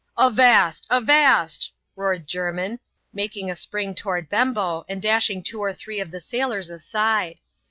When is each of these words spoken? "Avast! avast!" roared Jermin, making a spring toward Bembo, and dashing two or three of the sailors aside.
"Avast! 0.29 0.87
avast!" 0.89 1.71
roared 1.95 2.25
Jermin, 2.27 2.79
making 3.13 3.51
a 3.51 3.55
spring 3.55 3.93
toward 3.93 4.29
Bembo, 4.29 4.83
and 4.89 4.99
dashing 4.99 5.43
two 5.43 5.59
or 5.61 5.73
three 5.73 5.99
of 5.99 6.09
the 6.09 6.19
sailors 6.19 6.71
aside. 6.71 7.39